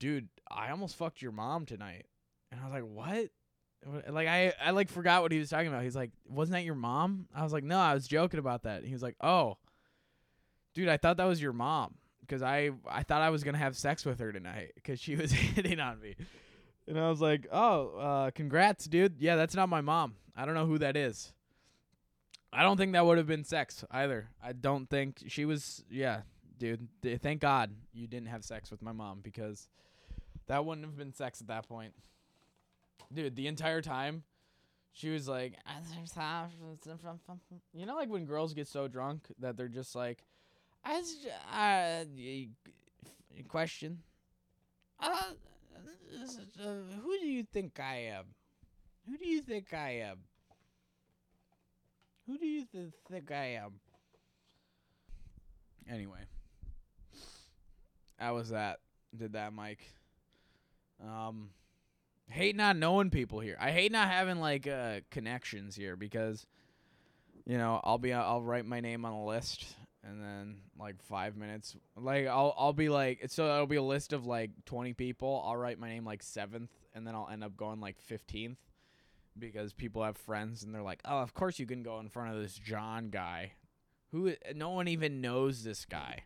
"Dude, 0.00 0.28
I 0.50 0.70
almost 0.70 0.96
fucked 0.96 1.22
your 1.22 1.30
mom 1.32 1.64
tonight." 1.66 2.06
And 2.50 2.60
I 2.60 2.64
was 2.64 2.72
like, 2.72 2.84
"What?" 2.84 3.30
Like 4.12 4.26
I 4.28 4.52
I 4.60 4.72
like 4.72 4.88
forgot 4.90 5.22
what 5.22 5.30
he 5.32 5.38
was 5.38 5.48
talking 5.48 5.68
about. 5.68 5.84
He's 5.84 5.94
like, 5.96 6.10
"Wasn't 6.28 6.52
that 6.54 6.64
your 6.64 6.74
mom?" 6.74 7.28
I 7.34 7.44
was 7.44 7.52
like, 7.52 7.64
"No, 7.64 7.78
I 7.78 7.94
was 7.94 8.08
joking 8.08 8.40
about 8.40 8.64
that." 8.64 8.84
he 8.84 8.92
was 8.92 9.02
like, 9.02 9.14
"Oh, 9.22 9.56
dude, 10.74 10.88
I 10.88 10.96
thought 10.96 11.16
that 11.18 11.24
was 11.24 11.40
your 11.40 11.52
mom 11.52 11.94
because 12.20 12.42
I 12.42 12.70
I 12.88 13.02
thought 13.04 13.22
I 13.22 13.30
was 13.30 13.44
gonna 13.44 13.58
have 13.58 13.76
sex 13.76 14.04
with 14.04 14.18
her 14.20 14.32
tonight 14.32 14.72
because 14.74 15.00
she 15.00 15.14
was 15.16 15.30
hitting 15.32 15.80
on 15.80 16.00
me." 16.00 16.16
And 16.88 16.98
I 16.98 17.08
was 17.08 17.20
like, 17.20 17.46
"Oh, 17.52 17.96
uh, 17.98 18.30
congrats, 18.32 18.86
dude. 18.86 19.16
Yeah, 19.20 19.36
that's 19.36 19.54
not 19.54 19.68
my 19.68 19.80
mom. 19.80 20.16
I 20.36 20.44
don't 20.44 20.54
know 20.54 20.66
who 20.66 20.78
that 20.78 20.96
is." 20.96 21.32
I 22.52 22.62
don't 22.64 22.76
think 22.76 22.92
that 22.94 23.06
would 23.06 23.16
have 23.18 23.28
been 23.28 23.44
sex 23.44 23.84
either. 23.92 24.28
I 24.42 24.52
don't 24.52 24.90
think 24.90 25.22
she 25.28 25.44
was. 25.44 25.84
Yeah, 25.88 26.22
dude. 26.58 26.88
th- 27.00 27.20
Thank 27.20 27.40
God 27.40 27.70
you 27.92 28.08
didn't 28.08 28.28
have 28.28 28.44
sex 28.44 28.70
with 28.72 28.82
my 28.82 28.90
mom 28.92 29.20
because 29.22 29.68
that 30.50 30.64
wouldn't 30.64 30.84
have 30.84 30.96
been 30.96 31.12
sex 31.12 31.40
at 31.40 31.46
that 31.46 31.68
point. 31.68 31.94
Dude, 33.12 33.36
the 33.36 33.46
entire 33.46 33.80
time 33.80 34.24
she 34.92 35.10
was 35.10 35.28
like, 35.28 35.54
you 37.72 37.86
know, 37.86 37.94
like 37.94 38.10
when 38.10 38.24
girls 38.24 38.52
get 38.52 38.66
so 38.66 38.88
drunk 38.88 39.28
that 39.38 39.56
they're 39.56 39.68
just 39.68 39.94
like, 39.94 40.24
I 40.84 40.98
was, 40.98 41.16
uh, 41.54 42.04
question. 43.46 44.00
Uh, 45.00 45.20
who 47.04 47.18
do 47.20 47.28
you 47.28 47.44
think 47.44 47.78
I 47.78 48.08
am? 48.16 48.24
Who 49.08 49.16
do 49.18 49.28
you 49.28 49.42
think 49.42 49.72
I 49.72 50.00
am? 50.00 50.18
Who 52.26 52.38
do 52.38 52.46
you 52.46 52.64
th- 52.64 52.92
think 53.08 53.30
I 53.30 53.54
am? 53.54 53.74
Anyway, 55.88 56.26
that 58.18 58.30
was 58.30 58.48
that. 58.48 58.80
Did 59.16 59.34
that, 59.34 59.52
Mike? 59.52 59.86
Um, 61.02 61.50
hate 62.28 62.56
not 62.56 62.76
knowing 62.76 63.10
people 63.10 63.40
here. 63.40 63.56
I 63.60 63.70
hate 63.70 63.92
not 63.92 64.08
having 64.08 64.40
like 64.40 64.66
uh 64.66 65.00
connections 65.10 65.76
here 65.76 65.96
because, 65.96 66.46
you 67.46 67.58
know, 67.58 67.80
I'll 67.82 67.98
be 67.98 68.12
I'll 68.12 68.42
write 68.42 68.66
my 68.66 68.80
name 68.80 69.04
on 69.04 69.12
a 69.12 69.24
list 69.24 69.64
and 70.02 70.22
then 70.22 70.56
like 70.78 71.02
five 71.02 71.36
minutes, 71.36 71.76
like 71.96 72.26
I'll 72.26 72.54
I'll 72.56 72.72
be 72.72 72.88
like 72.88 73.24
so 73.28 73.44
it'll 73.46 73.66
be 73.66 73.76
a 73.76 73.82
list 73.82 74.12
of 74.12 74.26
like 74.26 74.50
twenty 74.64 74.92
people. 74.92 75.42
I'll 75.46 75.56
write 75.56 75.78
my 75.78 75.88
name 75.88 76.04
like 76.04 76.22
seventh, 76.22 76.70
and 76.94 77.06
then 77.06 77.14
I'll 77.14 77.28
end 77.30 77.44
up 77.44 77.56
going 77.56 77.80
like 77.80 77.98
fifteenth 77.98 78.58
because 79.38 79.72
people 79.72 80.02
have 80.02 80.16
friends 80.16 80.62
and 80.62 80.74
they're 80.74 80.82
like, 80.82 81.00
oh, 81.04 81.18
of 81.18 81.34
course 81.34 81.58
you 81.58 81.66
can 81.66 81.82
go 81.82 81.98
in 82.00 82.08
front 82.08 82.34
of 82.34 82.42
this 82.42 82.54
John 82.54 83.10
guy, 83.10 83.52
who 84.12 84.34
no 84.54 84.70
one 84.70 84.88
even 84.88 85.20
knows 85.20 85.62
this 85.64 85.84
guy. 85.84 86.24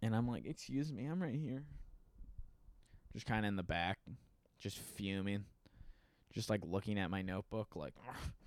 And 0.00 0.16
I'm 0.16 0.28
like, 0.28 0.46
excuse 0.46 0.92
me, 0.92 1.06
I'm 1.06 1.22
right 1.22 1.34
here. 1.34 1.64
Just 3.12 3.26
kind 3.26 3.44
of 3.44 3.48
in 3.48 3.56
the 3.56 3.62
back, 3.62 3.98
just 4.58 4.78
fuming, 4.78 5.44
just 6.32 6.48
like 6.48 6.60
looking 6.64 6.98
at 6.98 7.10
my 7.10 7.22
notebook, 7.22 7.76
like, 7.76 7.94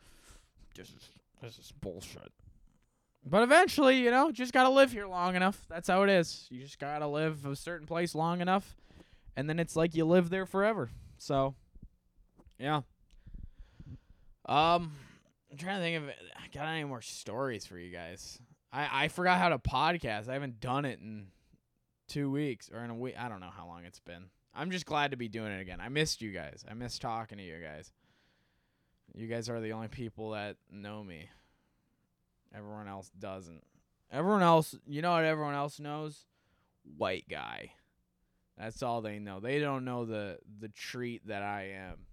this 0.75 0.89
is 0.89 1.10
this 1.41 1.60
is 1.60 1.72
bullshit. 1.81 2.31
But 3.27 3.43
eventually, 3.43 3.98
you 3.98 4.12
know, 4.12 4.31
just 4.31 4.53
gotta 4.53 4.69
live 4.69 4.91
here 4.91 5.07
long 5.07 5.36
enough. 5.36 5.65
That's 5.69 5.88
how 5.88 6.03
it 6.03 6.10
is. 6.10 6.48
You 6.50 6.62
just 6.62 6.79
gotta 6.79 7.07
live 7.07 7.45
a 7.45 7.55
certain 7.55 7.88
place 7.88 8.15
long 8.15 8.41
enough, 8.41 8.75
and 9.36 9.50
then 9.50 9.60
it's 9.60 9.75
like 9.75 9.95
you 9.95 10.05
live 10.05 10.29
there 10.29 10.45
forever. 10.45 10.89
So, 11.17 11.55
yeah. 12.60 12.81
Um, 14.48 14.91
I'm 15.51 15.57
trying 15.57 15.77
to 15.77 15.81
think 15.81 16.03
of. 16.03 16.10
I 16.10 16.48
got 16.53 16.67
any 16.67 16.84
more 16.84 17.01
stories 17.01 17.65
for 17.65 17.77
you 17.77 17.91
guys. 17.91 18.39
I 18.72 19.05
I 19.05 19.07
forgot 19.07 19.39
how 19.39 19.50
to 19.50 19.57
podcast. 19.57 20.29
I 20.29 20.34
haven't 20.34 20.60
done 20.60 20.86
it 20.86 21.00
in 21.00 21.27
two 22.07 22.29
weeks 22.29 22.69
or 22.72 22.84
in 22.84 22.89
a 22.89 22.95
week. 22.95 23.15
I 23.17 23.29
don't 23.29 23.39
know 23.39 23.51
how 23.55 23.65
long 23.65 23.86
it's 23.86 24.00
been. 24.00 24.25
I'm 24.55 24.71
just 24.71 24.85
glad 24.85 25.12
to 25.12 25.17
be 25.17 25.27
doing 25.27 25.51
it 25.51 25.59
again. 25.62 25.81
I 25.81 25.89
missed 25.89 26.21
you 26.21 26.31
guys. 26.31 26.63
I 26.69 26.74
missed 26.74 27.01
talking 27.01 27.38
to 27.38 27.43
you 27.43 27.57
guys. 27.62 27.91
You 29.13 29.27
guys 29.27 29.50
are 29.50 29.59
the 29.59 29.74
only 29.74 29.88
people 29.89 30.31
that 30.31 30.55
know 30.71 31.03
me. 31.03 31.29
Everyone 32.55 32.88
else 32.88 33.12
doesn't. 33.19 33.63
Everyone 34.12 34.41
else, 34.41 34.75
you 34.88 35.01
know 35.01 35.12
what 35.12 35.25
everyone 35.25 35.55
else 35.55 35.79
knows? 35.79 36.25
White 36.97 37.25
guy. 37.29 37.71
That's 38.57 38.81
all 38.81 39.01
they 39.01 39.19
know. 39.19 39.39
They 39.41 39.59
don't 39.59 39.83
know 39.83 40.05
the 40.05 40.38
the 40.59 40.69
treat 40.69 41.27
that 41.27 41.43
I 41.43 41.71
am. 41.75 42.05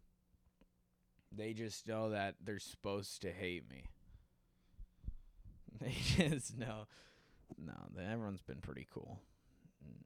They 1.31 1.53
just 1.53 1.87
know 1.87 2.11
that 2.11 2.35
they're 2.45 2.59
supposed 2.59 3.23
to 3.23 3.31
hate 3.33 3.69
me. 3.71 3.85
They 5.81 5.95
just 6.29 6.57
know. 6.59 6.87
No, 7.59 7.73
everyone's 8.01 8.43
been 8.43 8.61
pretty 8.61 8.87
cool. 8.93 9.19
Mm, 9.85 10.05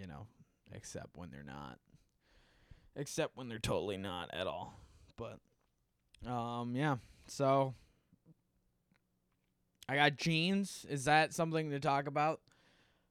You 0.00 0.06
know, 0.06 0.26
except 0.72 1.08
when 1.14 1.30
they're 1.30 1.42
not. 1.42 1.78
Except 2.96 3.36
when 3.36 3.48
they're 3.48 3.58
totally 3.58 3.96
not 3.96 4.30
at 4.32 4.46
all. 4.46 4.78
But 5.16 5.38
um 6.28 6.74
yeah. 6.74 6.96
So 7.26 7.74
I 9.88 9.96
got 9.96 10.16
jeans. 10.16 10.84
Is 10.88 11.04
that 11.04 11.32
something 11.32 11.70
to 11.70 11.80
talk 11.80 12.06
about? 12.06 12.40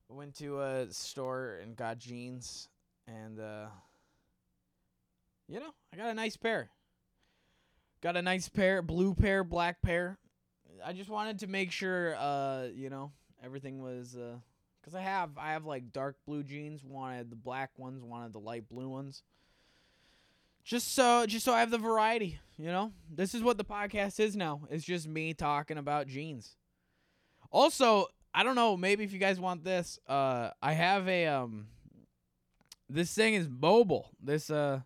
Went 0.10 0.36
to 0.36 0.62
a 0.62 0.92
store 0.92 1.60
and 1.62 1.76
got 1.76 2.00
jeans 2.00 2.70
and 3.08 3.40
uh 3.40 3.68
you 5.48 5.60
know, 5.60 5.74
I 5.94 5.98
got 5.98 6.10
a 6.10 6.14
nice 6.14 6.36
pair. 6.36 6.70
Got 8.02 8.18
a 8.18 8.22
nice 8.22 8.50
pair, 8.50 8.82
blue 8.82 9.14
pair, 9.14 9.44
black 9.44 9.82
pair. 9.82 10.18
I 10.86 10.94
just 10.94 11.10
wanted 11.10 11.40
to 11.40 11.48
make 11.48 11.72
sure 11.72 12.16
uh, 12.16 12.68
you 12.76 12.90
know, 12.90 13.12
everything 13.44 13.82
was 13.82 14.16
uh 14.16 14.38
cuz 14.88 14.96
I 14.96 15.02
have 15.02 15.38
I 15.38 15.52
have 15.52 15.66
like 15.66 15.92
dark 15.92 16.16
blue 16.26 16.44
jeans, 16.44 16.84
wanted 16.84 17.30
the 17.30 17.36
black 17.36 17.72
ones, 17.78 18.04
wanted 18.04 18.34
the 18.34 18.40
light 18.40 18.70
blue 18.70 18.88
ones. 18.88 19.24
Just 20.64 20.94
so 20.96 21.26
just 21.26 21.44
so 21.46 21.54
I 21.54 21.60
have 21.60 21.72
the 21.72 21.78
variety, 21.78 22.40
you 22.58 22.68
know? 22.68 22.94
This 23.14 23.36
is 23.36 23.44
what 23.44 23.58
the 23.58 23.66
podcast 23.66 24.20
is 24.20 24.36
now. 24.36 24.62
It's 24.70 24.86
just 24.86 25.08
me 25.08 25.34
talking 25.34 25.78
about 25.78 26.08
jeans. 26.08 26.56
Also, 27.52 28.08
I 28.34 28.44
don't 28.44 28.56
know, 28.56 28.78
maybe 28.78 29.04
if 29.04 29.12
you 29.12 29.20
guys 29.20 29.40
want 29.40 29.64
this, 29.64 30.00
uh 30.08 30.52
I 30.62 30.74
have 30.74 31.08
a 31.08 31.28
um 31.28 31.68
this 32.90 33.14
thing 33.14 33.34
is 33.34 33.50
mobile. 33.50 34.12
This 34.22 34.50
uh 34.50 34.82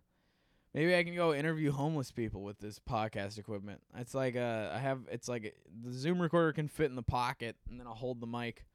maybe 0.73 0.95
I 0.95 1.03
can 1.03 1.15
go 1.15 1.33
interview 1.33 1.71
homeless 1.71 2.11
people 2.11 2.41
with 2.41 2.57
this 2.57 2.79
podcast 2.79 3.37
equipment. 3.37 3.81
It's 3.97 4.15
like 4.15 4.35
uh 4.35 4.71
I 4.73 4.79
have 4.79 5.01
it's 5.11 5.27
like 5.27 5.55
the 5.83 5.91
Zoom 5.91 6.19
recorder 6.19 6.53
can 6.53 6.67
fit 6.67 6.89
in 6.89 6.95
the 6.95 7.03
pocket 7.03 7.55
and 7.69 7.79
then 7.79 7.85
I'll 7.85 7.93
hold 7.93 8.19
the 8.19 8.27
mic. 8.27 8.65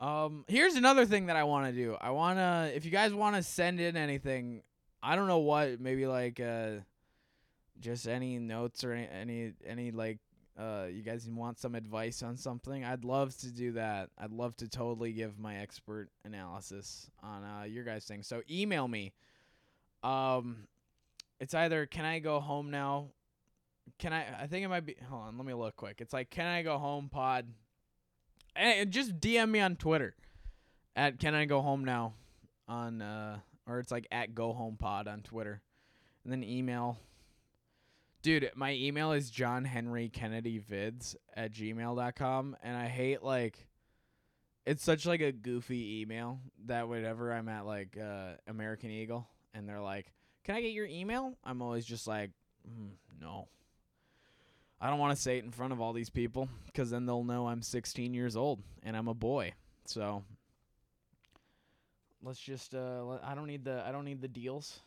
Um 0.00 0.44
here's 0.46 0.74
another 0.74 1.06
thing 1.06 1.26
that 1.26 1.36
I 1.36 1.44
want 1.44 1.66
to 1.66 1.72
do. 1.72 1.96
I 2.00 2.10
want 2.10 2.38
to 2.38 2.70
if 2.74 2.84
you 2.84 2.90
guys 2.90 3.12
want 3.12 3.36
to 3.36 3.42
send 3.42 3.80
in 3.80 3.96
anything, 3.96 4.62
I 5.02 5.16
don't 5.16 5.26
know 5.26 5.38
what, 5.38 5.80
maybe 5.80 6.06
like 6.06 6.38
uh 6.38 6.70
just 7.80 8.06
any 8.06 8.38
notes 8.38 8.84
or 8.84 8.92
any 8.92 9.08
any, 9.12 9.52
any 9.66 9.90
like 9.90 10.18
uh 10.58 10.86
you 10.90 11.02
guys 11.02 11.28
want 11.28 11.58
some 11.58 11.76
advice 11.76 12.20
on 12.24 12.36
something 12.36 12.84
i'd 12.84 13.04
love 13.04 13.36
to 13.38 13.52
do 13.52 13.72
that. 13.72 14.10
I'd 14.18 14.32
love 14.32 14.56
to 14.56 14.68
totally 14.68 15.12
give 15.12 15.38
my 15.38 15.56
expert 15.56 16.08
analysis 16.24 17.10
on 17.22 17.44
uh 17.44 17.64
your 17.64 17.84
guys 17.84 18.04
thing. 18.04 18.22
So 18.22 18.42
email 18.50 18.86
me. 18.86 19.12
Um 20.02 20.68
it's 21.40 21.54
either 21.54 21.86
can 21.86 22.04
i 22.04 22.20
go 22.20 22.38
home 22.38 22.70
now? 22.70 23.08
Can 23.98 24.12
i 24.12 24.42
i 24.42 24.46
think 24.46 24.64
it 24.64 24.68
might 24.68 24.86
be 24.86 24.94
hold 25.08 25.22
on 25.22 25.36
let 25.38 25.46
me 25.46 25.54
look 25.54 25.74
quick. 25.74 26.00
It's 26.00 26.12
like 26.12 26.30
can 26.30 26.46
i 26.46 26.62
go 26.62 26.78
home 26.78 27.08
pod 27.08 27.46
just 28.88 29.18
dm 29.20 29.50
me 29.50 29.60
on 29.60 29.76
twitter 29.76 30.14
at 30.96 31.18
can 31.18 31.34
i 31.34 31.44
go 31.44 31.60
home 31.60 31.84
now 31.84 32.14
on 32.68 33.00
uh 33.02 33.38
or 33.66 33.78
it's 33.78 33.92
like 33.92 34.06
at 34.10 34.34
go 34.34 34.52
home 34.52 34.76
pod 34.76 35.06
on 35.08 35.20
twitter 35.20 35.60
and 36.24 36.32
then 36.32 36.42
email 36.42 36.98
Dude, 38.20 38.50
my 38.56 38.72
email 38.72 39.12
is 39.12 39.30
John 39.30 39.64
Henry 39.64 40.08
Kennedy 40.08 40.60
Vids 40.60 41.14
at 41.34 41.52
gmail.com 41.52 42.56
and 42.62 42.76
I 42.76 42.86
hate 42.86 43.22
like 43.22 43.66
it's 44.66 44.82
such 44.84 45.06
like 45.06 45.20
a 45.20 45.30
goofy 45.32 46.00
email 46.00 46.40
that 46.66 46.88
whenever 46.88 47.32
I'm 47.32 47.48
at 47.48 47.64
like 47.64 47.96
uh 47.96 48.32
American 48.48 48.90
Eagle 48.90 49.28
and 49.54 49.68
they're 49.68 49.80
like, 49.80 50.12
Can 50.44 50.56
I 50.56 50.60
get 50.60 50.72
your 50.72 50.86
email? 50.86 51.38
I'm 51.44 51.62
always 51.62 51.86
just 51.86 52.06
like, 52.06 52.32
mm, 52.68 52.90
no. 53.20 53.48
I 54.80 54.90
don't 54.90 54.98
want 54.98 55.16
to 55.16 55.20
say 55.20 55.38
it 55.38 55.44
in 55.44 55.50
front 55.50 55.72
of 55.72 55.80
all 55.80 55.92
these 55.92 56.10
people 56.10 56.48
because 56.66 56.90
then 56.90 57.04
they'll 57.04 57.24
know 57.24 57.48
I'm 57.48 57.62
16 57.62 58.14
years 58.14 58.36
old 58.36 58.62
and 58.82 58.96
I'm 58.96 59.08
a 59.08 59.14
boy. 59.14 59.54
So 59.86 60.22
let's 62.22 62.38
just 62.38 62.74
uh 62.74 63.18
I 63.22 63.34
don't 63.34 63.46
need 63.46 63.64
the 63.64 63.82
I 63.86 63.90
don't 63.90 64.04
need 64.04 64.22
the 64.22 64.28
deals. 64.28 64.80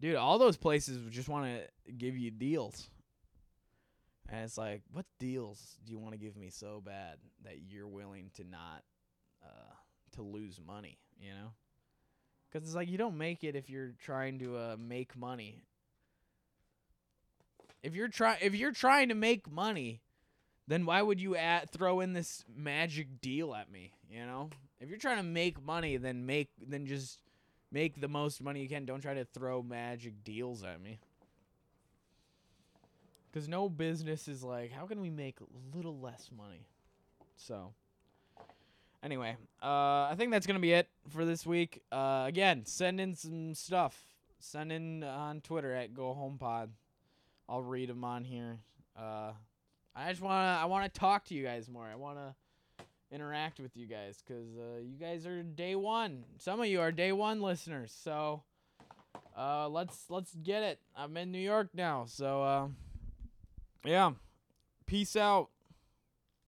Dude, 0.00 0.16
all 0.16 0.38
those 0.38 0.56
places 0.56 1.00
just 1.10 1.28
want 1.28 1.46
to 1.46 1.92
give 1.92 2.16
you 2.16 2.30
deals. 2.30 2.88
And 4.28 4.44
it's 4.44 4.56
like, 4.56 4.82
what 4.92 5.04
deals 5.18 5.76
do 5.84 5.92
you 5.92 5.98
want 5.98 6.12
to 6.12 6.18
give 6.18 6.36
me 6.36 6.48
so 6.50 6.82
bad 6.84 7.18
that 7.44 7.58
you're 7.68 7.88
willing 7.88 8.30
to 8.34 8.44
not 8.44 8.82
uh 9.44 9.74
to 10.12 10.22
lose 10.22 10.60
money, 10.64 10.98
you 11.18 11.30
know? 11.30 11.52
Cuz 12.52 12.62
it's 12.62 12.74
like 12.74 12.88
you 12.88 12.98
don't 12.98 13.18
make 13.18 13.42
it 13.42 13.56
if 13.56 13.68
you're 13.68 13.94
trying 13.98 14.38
to 14.38 14.56
uh 14.56 14.76
make 14.78 15.16
money. 15.16 15.64
If 17.82 17.94
you're 17.94 18.08
try 18.08 18.38
if 18.40 18.54
you're 18.54 18.72
trying 18.72 19.08
to 19.08 19.14
make 19.14 19.50
money, 19.50 20.00
then 20.68 20.86
why 20.86 21.02
would 21.02 21.20
you 21.20 21.36
at 21.36 21.70
throw 21.70 22.00
in 22.00 22.12
this 22.12 22.44
magic 22.54 23.20
deal 23.20 23.54
at 23.54 23.70
me? 23.70 23.92
You 24.10 24.24
know, 24.24 24.50
if 24.80 24.88
you're 24.88 24.98
trying 24.98 25.16
to 25.16 25.22
make 25.22 25.64
money, 25.64 25.96
then 25.96 26.26
make 26.26 26.50
then 26.64 26.86
just 26.86 27.20
make 27.72 28.00
the 28.00 28.08
most 28.08 28.42
money 28.42 28.62
you 28.62 28.68
can. 28.68 28.84
Don't 28.84 29.00
try 29.00 29.14
to 29.14 29.24
throw 29.24 29.62
magic 29.62 30.22
deals 30.24 30.62
at 30.62 30.80
me. 30.80 31.00
Because 33.32 33.48
no 33.48 33.68
business 33.68 34.28
is 34.28 34.42
like, 34.42 34.70
how 34.70 34.86
can 34.86 35.00
we 35.00 35.08
make 35.08 35.38
a 35.40 35.76
little 35.76 35.98
less 35.98 36.28
money? 36.36 36.66
So, 37.36 37.72
anyway, 39.02 39.36
uh, 39.62 40.06
I 40.10 40.14
think 40.18 40.30
that's 40.30 40.46
gonna 40.46 40.58
be 40.58 40.72
it 40.72 40.88
for 41.08 41.24
this 41.24 41.46
week. 41.46 41.82
Uh, 41.90 42.24
again, 42.26 42.66
send 42.66 43.00
in 43.00 43.14
some 43.14 43.54
stuff. 43.54 43.98
Send 44.38 44.70
in 44.70 45.02
on 45.02 45.40
Twitter 45.40 45.72
at 45.72 45.94
Go 45.94 46.12
Home 46.12 46.36
Pod. 46.36 46.70
I'll 47.52 47.60
read 47.60 47.90
them 47.90 48.02
on 48.02 48.24
here. 48.24 48.60
Uh, 48.98 49.32
I 49.94 50.08
just 50.08 50.22
wanna 50.22 50.58
I 50.58 50.64
wanna 50.64 50.88
talk 50.88 51.26
to 51.26 51.34
you 51.34 51.44
guys 51.44 51.68
more. 51.68 51.84
I 51.84 51.96
wanna 51.96 52.34
interact 53.10 53.60
with 53.60 53.76
you 53.76 53.86
guys 53.86 54.22
because 54.26 54.56
uh, 54.56 54.80
you 54.80 54.96
guys 54.98 55.26
are 55.26 55.42
day 55.42 55.74
one. 55.74 56.24
Some 56.38 56.60
of 56.60 56.66
you 56.66 56.80
are 56.80 56.90
day 56.90 57.12
one 57.12 57.42
listeners. 57.42 57.94
So, 58.02 58.42
uh, 59.36 59.68
let's 59.68 60.06
let's 60.08 60.34
get 60.34 60.62
it. 60.62 60.80
I'm 60.96 61.14
in 61.18 61.30
New 61.30 61.38
York 61.38 61.68
now, 61.74 62.06
so 62.06 62.42
uh, 62.42 62.68
yeah. 63.84 64.12
Peace 64.86 65.14
out. 65.14 65.50